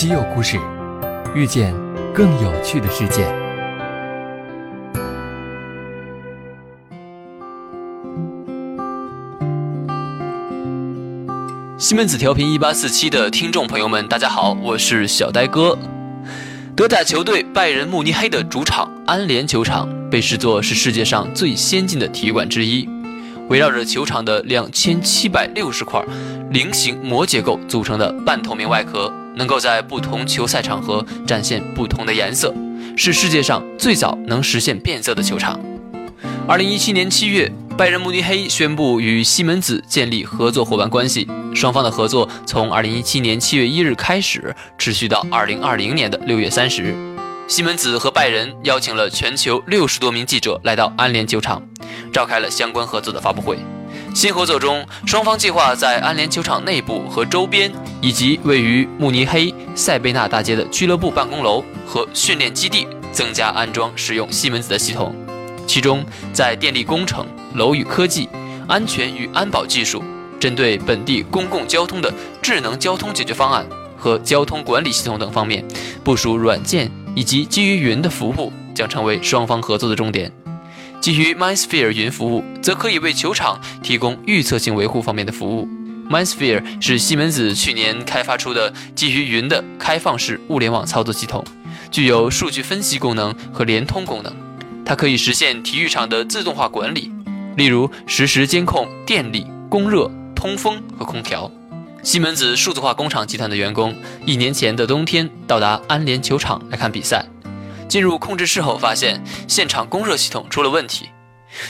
[0.00, 0.58] 稀有故事，
[1.34, 1.74] 遇见
[2.14, 3.30] 更有趣的世界。
[11.76, 15.76] 西门子调频一八四七的听众朋友们，大家好，我是小呆哥。
[16.74, 22.88] 德甲球队拜仁慕尼黑的主场安联球场被视作是世界上最先进的体育馆之一。
[23.50, 26.02] 围绕着球场的两千七百六十块
[26.52, 32.54] 菱形膜结构组成的半透明外壳，能够在不同球赛场合展现不同的颜色，
[32.96, 35.58] 是世界上最早能实现变色的球场。
[36.46, 46.94] 二零一七年七月，拜仁慕尼黑宣布与西门子建立合作伙伴关系，双方的合作从二零一七年七月一日开始，持续到二零二零年的六月三十日。
[47.46, 51.62] 西门子和拜仁邀请了全球六十多名记者来到安联球场。
[52.12, 53.56] 召开了相关合作的发布会。
[54.14, 65.14] 新合作中，双方计划在安联球场内部和周边，以及位于慕尼黑塞贝纳大街的俱乐部办公楼和训练基地，增加安装使用西门子的系统。
[65.66, 68.28] 其中，在电力工程、楼宇科技、
[68.66, 70.02] 安全与安保技术，
[70.38, 73.64] 针对本地公共交通的智能交通解决方案
[73.96, 75.64] 和交通管理系统等方面，
[76.02, 80.30] 部署软件以及基于云的服务，将成为双方合作的重点。
[81.00, 85.66] 基于 MindSphere 云服务，则可以为球场提供预测性维护方面的服务。
[86.10, 91.42] MindSphere 是西门子去年开发出的基于云的开放式物联网操作系统，
[91.90, 94.30] 具有数据分析功能和联通功能。
[94.84, 97.10] 它可以实现体育场的自动化管理，
[97.56, 101.50] 例如实时监控电力、供热、通风和空调。
[102.02, 103.94] 西门子数字化工厂集团的员工
[104.26, 107.24] 一年前的冬天到达安联球场来看比赛。
[107.90, 111.10] 进入控制室后，发现现场供热系统出了问题，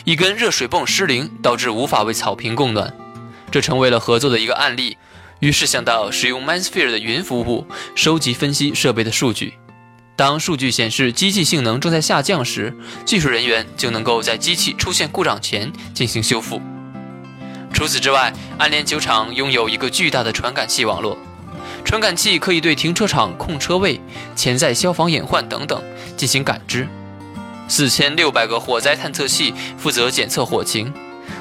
[0.05, 2.95] 一根热水泵失灵，导致无法为草坪供暖，
[3.51, 4.99] 这成为了合作的一个案例。
[5.39, 9.55] 于是想到使用 MindSphere 的云服务，收集分析设备的数据。
[10.15, 12.77] 当数据显示机器性能正在下降时，
[13.07, 16.61] 技术人员就能够在机器出现故障前进行修复。
[17.73, 21.17] 除此之外，安联酒厂拥有一个巨大的传感器网络。
[21.85, 24.01] 传感器可以对停车场空车位、
[24.37, 25.83] 潜在消防隐患等等
[26.17, 26.87] 进行感知。
[27.69, 30.93] 四千六百个火灾探测器负责检测火情，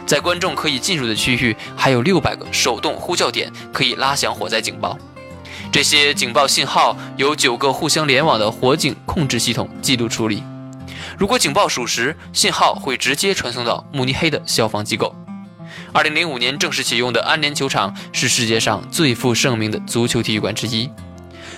[0.05, 4.97] 在观众可以进入的区域，还有六百个手动呼叫点可以拉响火灾警报。
[5.71, 10.43] 这些警报信号由九个互相联网的火警控制系统记录处理。
[11.17, 15.13] 如果警报属实，信号会直接传送到慕尼黑的消防机构。
[15.91, 20.89] 二零零五年正式启用的安联球场是世界上最负盛名的足球体育馆之一。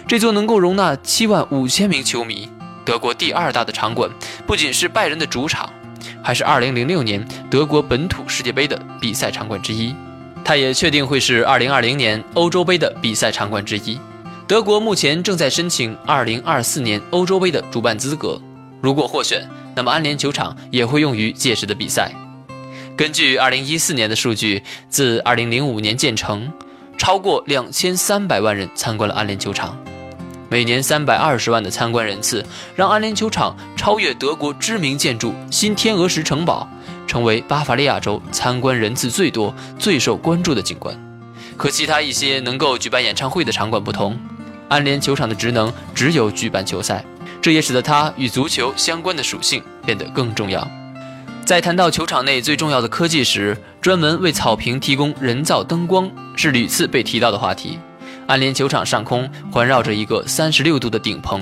[0.08, 2.50] 这座能够容纳七万五千名球迷、
[2.86, 4.10] 德国第二大的场馆，
[4.48, 5.70] 不仅是拜仁的主场，
[6.24, 9.94] 还是二零零六年德国本土世界杯的比赛场馆之一。
[10.44, 14.00] 它也确定会是二零二零年欧洲杯的比赛场馆之一。
[14.48, 18.42] 德国目前正在申请二零二四年欧洲杯的主办资格。
[18.82, 22.12] 如果获选，那么安联球场也会用于届时的比赛。
[22.98, 26.52] 根据2014年的数据，自2005年建成，
[26.98, 29.76] 超过2300万人参观了安联球场，
[30.50, 36.70] 每年320万的参观人次，让安联球场超越德国知名建筑新天鹅石城堡，
[37.08, 40.96] 成为巴伐利亚州参观人次最多、最受关注的景观。
[41.58, 44.20] 和其他一些能够举办演唱会的场馆不同，
[44.68, 47.04] 安联球场的职能只有举办球赛，
[47.42, 50.70] 这也使得它与足球相关的属性变得更重要。
[51.44, 57.78] 在谈到球场内最重要的科技时，专门为草坪提供人造灯光是屡次被提到的话题。
[58.28, 61.42] 安联球场上空环绕着一个三十六度的顶棚，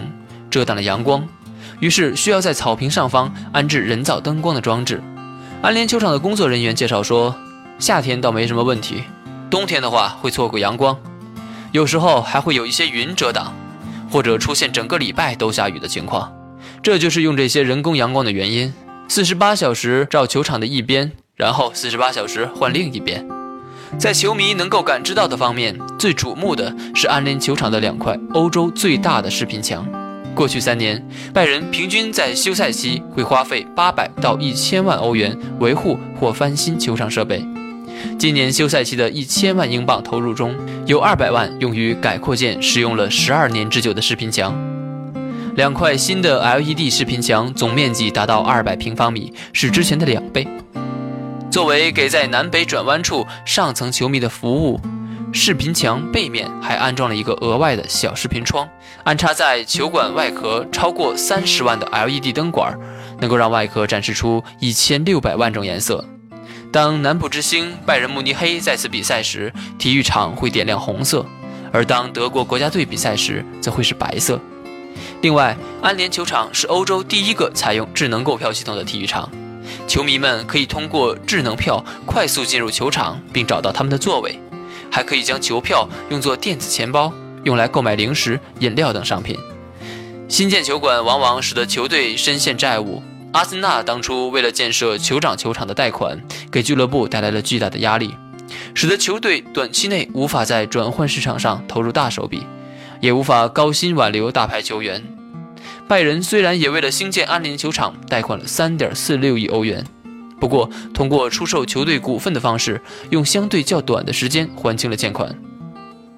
[0.49, 1.23] 遮挡了阳光，
[1.79, 4.99] 于是需要在草坪上方安置人造灯光的装置。
[5.61, 7.35] 安联球场的工作人员介绍说，
[7.77, 9.03] 夏天倒没什么问题，
[9.51, 10.97] 冬天的话会错过阳光，
[11.71, 13.53] 有时候还会有一些云遮挡，
[14.09, 16.33] 或者出现整个礼拜都下雨的情况。
[16.81, 18.73] 这就是用这些人工阳光的原因。
[19.11, 23.27] 四十八小时照球场的一边，然后四十八小时换另一边。
[23.97, 29.83] 在球迷能够感知到的方面，最瞩目的是安联球场的两块欧洲最大的视频墙。
[30.35, 37.43] 过去三年，拜仁平均在休赛期会花费八百到一千万欧元维护或翻新球场设备。
[38.19, 40.55] 今年休赛期的一千万英镑投入中，
[40.85, 44.55] 有二百万用于改扩建使用了十二年之久的视频墙。
[45.59, 50.47] 两块新的 LED 视频墙总面积达到二百平方米，是之前的两倍。
[51.51, 54.79] 作为给在南北转弯处上层球迷的服务，
[55.33, 58.69] 视频墙背面还安装了一个额外的小视频窗，
[59.03, 62.73] 安插在球馆外壳超过三十万的 LED 灯管，
[63.19, 66.05] 能够让外壳展示出一千六百万种颜色。
[66.71, 71.25] 当南部之星拜仁慕尼黑再次比赛时，体育场会点亮红色
[71.73, 74.39] 而当德国国家队比赛时，则会是白色。
[75.21, 79.29] 另外，安联球场是欧洲第一个采用智能购票系统的体育场，
[79.85, 84.39] 球迷们可以通过智能票快速进入球场，并找到他们的座位，
[84.89, 87.11] 还可以将球票用作电子钱包，
[87.43, 89.37] 用来购买零食、饮料等商品。
[90.29, 93.03] 新建球馆往往使得球队深陷债务。
[93.33, 96.17] 阿森纳当初为了建设酋长球场的贷款，
[96.49, 98.15] 给俱乐部带来了巨大的压力，
[98.73, 102.41] 使得球队短期内无法在转换市场上投入大手笔。
[102.99, 105.03] 也无法高薪挽留大牌球员。
[105.87, 109.83] 拜仁虽然也为了兴建安联球场贷款了三点四六亿欧元，
[110.39, 115.35] 不过通过出售球队股份的方式，用相对较短的时间还清了欠款。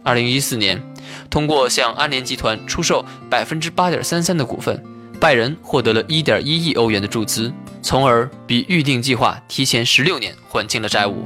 [0.04, 0.82] 二零一四年，
[1.30, 4.84] 通过向安联集团出售百分之八点三三的股份，
[5.20, 11.26] 拜仁获得了一点一亿欧元的注资，从而比预定计划提前十六年还清了债务。